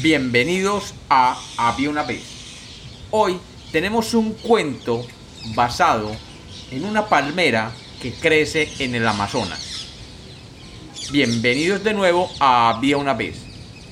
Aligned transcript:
Bienvenidos 0.00 0.94
a 1.10 1.36
Había 1.56 1.90
una 1.90 2.04
vez. 2.04 2.22
Hoy 3.10 3.36
tenemos 3.72 4.14
un 4.14 4.32
cuento 4.32 5.04
basado 5.56 6.14
en 6.70 6.84
una 6.84 7.08
palmera 7.08 7.72
que 8.00 8.12
crece 8.12 8.68
en 8.78 8.94
el 8.94 9.08
Amazonas. 9.08 9.88
Bienvenidos 11.10 11.82
de 11.82 11.94
nuevo 11.94 12.30
a 12.38 12.68
Había 12.68 12.96
una 12.96 13.14
vez. 13.14 13.42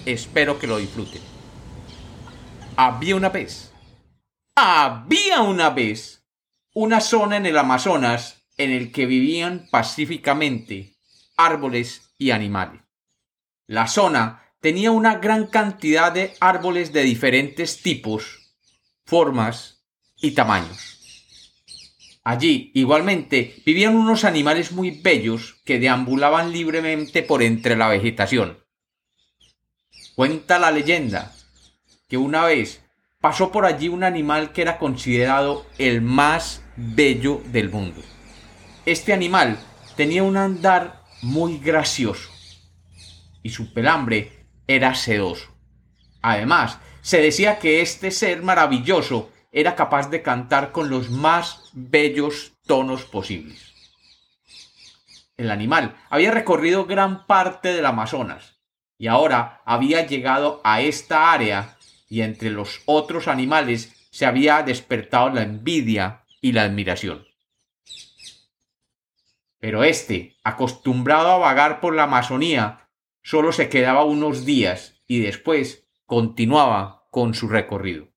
Espero 0.04 0.60
que 0.60 0.68
lo 0.68 0.78
disfruten. 0.78 1.22
Había 2.76 3.16
una 3.16 3.30
vez. 3.30 3.72
Había 4.54 5.42
una 5.42 5.70
vez 5.70 6.24
una 6.72 7.00
zona 7.00 7.36
en 7.36 7.46
el 7.46 7.58
Amazonas 7.58 8.46
en 8.56 8.70
el 8.70 8.92
que 8.92 9.06
vivían 9.06 9.66
pacíficamente 9.72 10.94
árboles 11.36 12.14
y 12.16 12.30
animales. 12.30 12.80
La 13.66 13.88
zona 13.88 14.45
tenía 14.60 14.90
una 14.90 15.16
gran 15.16 15.46
cantidad 15.46 16.12
de 16.12 16.34
árboles 16.40 16.92
de 16.92 17.02
diferentes 17.02 17.82
tipos, 17.82 18.54
formas 19.04 19.84
y 20.20 20.32
tamaños. 20.32 20.96
Allí, 22.24 22.72
igualmente, 22.74 23.54
vivían 23.64 23.94
unos 23.94 24.24
animales 24.24 24.72
muy 24.72 24.90
bellos 24.90 25.60
que 25.64 25.78
deambulaban 25.78 26.50
libremente 26.50 27.22
por 27.22 27.42
entre 27.42 27.76
la 27.76 27.88
vegetación. 27.88 28.58
Cuenta 30.16 30.58
la 30.58 30.72
leyenda 30.72 31.32
que 32.08 32.16
una 32.16 32.44
vez 32.44 32.82
pasó 33.20 33.52
por 33.52 33.64
allí 33.64 33.88
un 33.88 34.02
animal 34.02 34.52
que 34.52 34.62
era 34.62 34.78
considerado 34.78 35.66
el 35.78 36.00
más 36.00 36.62
bello 36.76 37.42
del 37.46 37.70
mundo. 37.70 38.02
Este 38.86 39.12
animal 39.12 39.58
tenía 39.96 40.22
un 40.22 40.36
andar 40.36 41.04
muy 41.22 41.58
gracioso 41.58 42.30
y 43.42 43.50
su 43.50 43.72
pelambre 43.72 44.35
era 44.66 44.94
sedoso. 44.94 45.54
Además, 46.22 46.78
se 47.02 47.20
decía 47.20 47.58
que 47.58 47.80
este 47.80 48.10
ser 48.10 48.42
maravilloso 48.42 49.30
era 49.52 49.74
capaz 49.74 50.10
de 50.10 50.22
cantar 50.22 50.72
con 50.72 50.90
los 50.90 51.10
más 51.10 51.70
bellos 51.72 52.52
tonos 52.66 53.04
posibles. 53.04 53.72
El 55.36 55.50
animal 55.50 55.96
había 56.10 56.30
recorrido 56.30 56.86
gran 56.86 57.26
parte 57.26 57.72
del 57.72 57.86
Amazonas 57.86 58.56
y 58.98 59.06
ahora 59.06 59.62
había 59.64 60.06
llegado 60.06 60.60
a 60.64 60.80
esta 60.80 61.32
área 61.32 61.76
y 62.08 62.22
entre 62.22 62.50
los 62.50 62.82
otros 62.86 63.28
animales 63.28 64.08
se 64.10 64.26
había 64.26 64.62
despertado 64.62 65.30
la 65.30 65.42
envidia 65.42 66.24
y 66.40 66.52
la 66.52 66.62
admiración. 66.62 67.26
Pero 69.58 69.84
éste, 69.84 70.36
acostumbrado 70.44 71.30
a 71.30 71.38
vagar 71.38 71.80
por 71.80 71.94
la 71.94 72.04
Amazonía, 72.04 72.85
solo 73.26 73.50
se 73.50 73.68
quedaba 73.68 74.04
unos 74.04 74.44
días 74.44 75.02
y 75.08 75.18
después 75.18 75.88
continuaba 76.04 77.08
con 77.10 77.34
su 77.34 77.48
recorrido. 77.48 78.12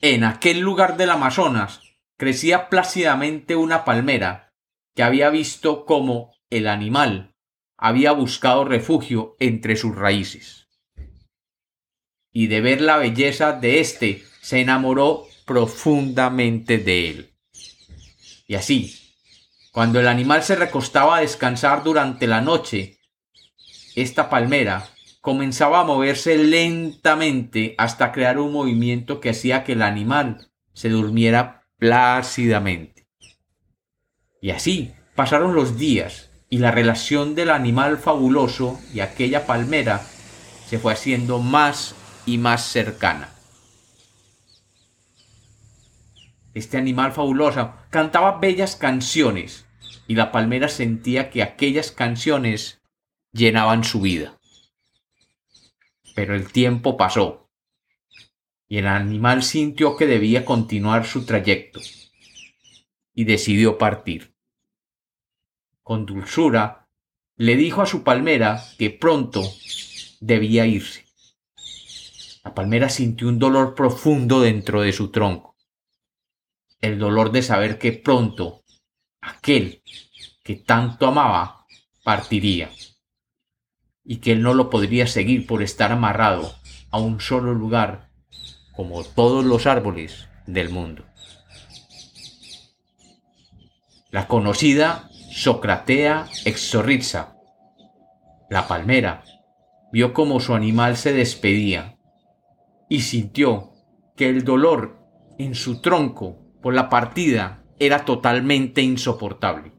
En 0.00 0.22
aquel 0.22 0.60
lugar 0.60 0.96
del 0.96 1.10
Amazonas 1.10 1.80
crecía 2.16 2.68
plácidamente 2.68 3.56
una 3.56 3.84
palmera 3.84 4.54
que 4.94 5.02
había 5.02 5.30
visto 5.30 5.84
cómo 5.84 6.32
el 6.48 6.68
animal 6.68 7.34
había 7.76 8.12
buscado 8.12 8.64
refugio 8.64 9.34
entre 9.40 9.74
sus 9.74 9.96
raíces. 9.96 10.68
Y 12.32 12.46
de 12.46 12.60
ver 12.60 12.82
la 12.82 12.98
belleza 12.98 13.52
de 13.52 13.80
éste 13.80 14.22
se 14.42 14.60
enamoró 14.60 15.26
profundamente 15.44 16.78
de 16.78 17.10
él. 17.10 17.30
Y 18.46 18.54
así, 18.54 19.09
cuando 19.72 20.00
el 20.00 20.08
animal 20.08 20.42
se 20.42 20.56
recostaba 20.56 21.16
a 21.16 21.20
descansar 21.20 21.84
durante 21.84 22.26
la 22.26 22.40
noche, 22.40 22.98
esta 23.94 24.28
palmera 24.28 24.88
comenzaba 25.20 25.80
a 25.80 25.84
moverse 25.84 26.36
lentamente 26.38 27.74
hasta 27.78 28.12
crear 28.12 28.38
un 28.38 28.52
movimiento 28.52 29.20
que 29.20 29.30
hacía 29.30 29.64
que 29.64 29.72
el 29.72 29.82
animal 29.82 30.48
se 30.72 30.88
durmiera 30.88 31.66
plácidamente. 31.78 33.06
Y 34.40 34.50
así 34.50 34.92
pasaron 35.14 35.54
los 35.54 35.76
días 35.76 36.30
y 36.48 36.58
la 36.58 36.70
relación 36.70 37.34
del 37.34 37.50
animal 37.50 37.98
fabuloso 37.98 38.80
y 38.92 39.00
aquella 39.00 39.46
palmera 39.46 40.00
se 40.66 40.78
fue 40.78 40.92
haciendo 40.92 41.38
más 41.38 41.94
y 42.26 42.38
más 42.38 42.64
cercana. 42.64 43.28
Este 46.60 46.76
animal 46.76 47.12
fabuloso 47.12 47.72
cantaba 47.88 48.38
bellas 48.38 48.76
canciones 48.76 49.66
y 50.06 50.14
la 50.14 50.30
palmera 50.30 50.68
sentía 50.68 51.30
que 51.30 51.42
aquellas 51.42 51.90
canciones 51.90 52.82
llenaban 53.32 53.82
su 53.82 54.02
vida. 54.02 54.38
Pero 56.14 56.36
el 56.36 56.52
tiempo 56.52 56.98
pasó 56.98 57.48
y 58.68 58.76
el 58.76 58.88
animal 58.88 59.42
sintió 59.42 59.96
que 59.96 60.06
debía 60.06 60.44
continuar 60.44 61.06
su 61.06 61.24
trayecto 61.24 61.80
y 63.14 63.24
decidió 63.24 63.78
partir. 63.78 64.34
Con 65.82 66.04
dulzura 66.04 66.90
le 67.36 67.56
dijo 67.56 67.80
a 67.80 67.86
su 67.86 68.04
palmera 68.04 68.62
que 68.76 68.90
pronto 68.90 69.42
debía 70.20 70.66
irse. 70.66 71.06
La 72.44 72.54
palmera 72.54 72.90
sintió 72.90 73.28
un 73.28 73.38
dolor 73.38 73.74
profundo 73.74 74.42
dentro 74.42 74.82
de 74.82 74.92
su 74.92 75.10
tronco 75.10 75.49
el 76.80 76.98
dolor 76.98 77.32
de 77.32 77.42
saber 77.42 77.78
que 77.78 77.92
pronto 77.92 78.62
aquel 79.20 79.82
que 80.42 80.56
tanto 80.56 81.06
amaba 81.06 81.66
partiría 82.02 82.70
y 84.04 84.16
que 84.16 84.32
él 84.32 84.42
no 84.42 84.54
lo 84.54 84.70
podría 84.70 85.06
seguir 85.06 85.46
por 85.46 85.62
estar 85.62 85.92
amarrado 85.92 86.54
a 86.90 86.98
un 86.98 87.20
solo 87.20 87.54
lugar 87.54 88.10
como 88.74 89.04
todos 89.04 89.44
los 89.44 89.66
árboles 89.66 90.28
del 90.46 90.70
mundo. 90.70 91.04
La 94.10 94.26
conocida 94.26 95.08
Socratea 95.30 96.26
exorriza, 96.44 97.36
la 98.48 98.66
palmera, 98.66 99.22
vio 99.92 100.12
como 100.12 100.40
su 100.40 100.54
animal 100.54 100.96
se 100.96 101.12
despedía 101.12 101.96
y 102.88 103.02
sintió 103.02 103.70
que 104.16 104.28
el 104.28 104.42
dolor 104.42 104.98
en 105.38 105.54
su 105.54 105.80
tronco 105.80 106.49
por 106.62 106.74
la 106.74 106.88
partida 106.88 107.64
era 107.78 108.04
totalmente 108.04 108.82
insoportable. 108.82 109.72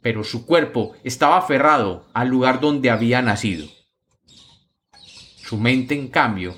Pero 0.00 0.22
su 0.24 0.46
cuerpo 0.46 0.94
estaba 1.02 1.38
aferrado 1.38 2.06
al 2.14 2.28
lugar 2.28 2.60
donde 2.60 2.90
había 2.90 3.20
nacido. 3.20 3.66
Su 5.42 5.56
mente, 5.56 5.94
en 5.94 6.08
cambio, 6.08 6.56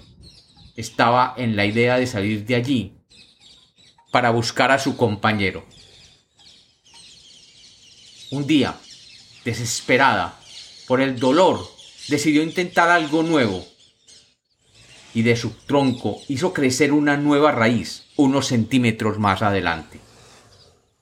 estaba 0.77 1.35
en 1.37 1.57
la 1.57 1.65
idea 1.65 1.97
de 1.97 2.07
salir 2.07 2.45
de 2.45 2.55
allí 2.55 2.97
para 4.11 4.31
buscar 4.31 4.71
a 4.71 4.79
su 4.79 4.97
compañero. 4.97 5.65
Un 8.31 8.47
día, 8.47 8.77
desesperada 9.45 10.39
por 10.87 11.01
el 11.01 11.19
dolor, 11.19 11.61
decidió 12.09 12.43
intentar 12.43 12.91
algo 12.91 13.23
nuevo 13.23 13.65
y 15.15 15.23
de 15.23 15.37
su 15.37 15.51
tronco 15.51 16.21
hizo 16.29 16.53
crecer 16.53 16.93
una 16.93 17.17
nueva 17.17 17.53
raíz 17.53 18.05
unos 18.17 18.49
centímetros 18.49 19.19
más 19.19 19.43
adelante. 19.43 19.99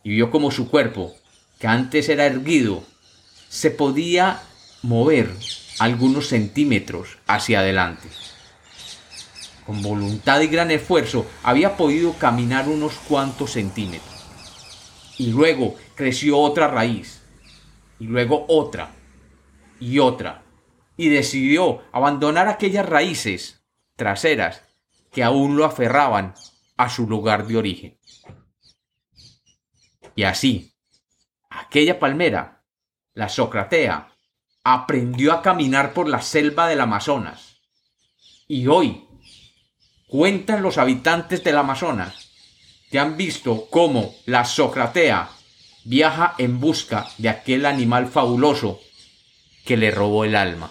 Y 0.02 0.10
vio 0.10 0.30
como 0.30 0.50
su 0.50 0.70
cuerpo, 0.70 1.14
que 1.58 1.66
antes 1.66 2.08
era 2.08 2.26
erguido, 2.26 2.84
se 3.48 3.70
podía 3.70 4.40
mover 4.82 5.30
algunos 5.78 6.28
centímetros 6.28 7.18
hacia 7.26 7.60
adelante. 7.60 8.08
Con 9.66 9.82
voluntad 9.82 10.40
y 10.40 10.46
gran 10.46 10.70
esfuerzo 10.70 11.26
había 11.42 11.76
podido 11.76 12.14
caminar 12.14 12.68
unos 12.68 12.94
cuantos 12.94 13.52
centímetros. 13.52 14.24
Y 15.18 15.30
luego 15.30 15.74
creció 15.94 16.38
otra 16.38 16.68
raíz. 16.68 17.20
Y 17.98 18.04
luego 18.04 18.46
otra. 18.48 18.92
Y 19.80 19.98
otra. 19.98 20.42
Y 20.96 21.08
decidió 21.08 21.82
abandonar 21.92 22.48
aquellas 22.48 22.88
raíces 22.88 23.57
traseras 23.98 24.62
que 25.12 25.24
aún 25.24 25.56
lo 25.56 25.64
aferraban 25.64 26.34
a 26.76 26.88
su 26.88 27.06
lugar 27.06 27.46
de 27.46 27.56
origen. 27.56 27.98
Y 30.14 30.22
así, 30.22 30.72
aquella 31.50 31.98
palmera, 31.98 32.62
la 33.12 33.28
Socratea, 33.28 34.12
aprendió 34.62 35.32
a 35.32 35.42
caminar 35.42 35.92
por 35.92 36.08
la 36.08 36.22
selva 36.22 36.68
del 36.68 36.80
Amazonas. 36.80 37.56
Y 38.46 38.68
hoy, 38.68 39.06
cuentan 40.06 40.62
los 40.62 40.78
habitantes 40.78 41.42
del 41.42 41.58
Amazonas 41.58 42.30
que 42.90 42.98
han 42.98 43.16
visto 43.16 43.68
cómo 43.68 44.14
la 44.26 44.44
Socratea 44.44 45.28
viaja 45.84 46.34
en 46.38 46.60
busca 46.60 47.08
de 47.18 47.28
aquel 47.28 47.66
animal 47.66 48.06
fabuloso 48.06 48.80
que 49.64 49.76
le 49.76 49.90
robó 49.90 50.24
el 50.24 50.36
alma. 50.36 50.70